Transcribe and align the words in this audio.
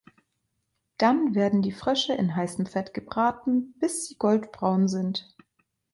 Dann 0.97 1.35
werden 1.35 1.61
die 1.61 1.71
Frösche 1.71 2.13
in 2.13 2.35
heißem 2.35 2.65
Fett 2.65 2.95
gebraten, 2.95 3.73
bis 3.77 4.07
sie 4.07 4.15
goldbraun 4.15 4.87
sind. 4.87 5.35